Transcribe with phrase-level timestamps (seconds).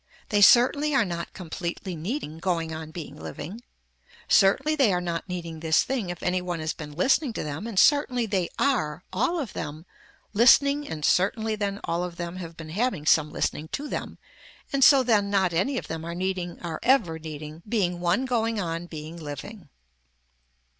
[0.29, 3.61] They certainly are not completely needing going on being living.
[4.27, 7.67] Certainly they are not needing this thing if any one has been listening to them
[7.67, 9.85] and certainly they are, all of them,
[10.33, 14.17] listening and certainly then all of them have been having some listening to them
[14.73, 18.59] and so then not any of them are needing are ever needing being one going
[18.59, 19.69] on being living.